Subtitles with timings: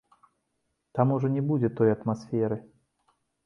[0.95, 2.61] Там ужо не будзе той атмасферы.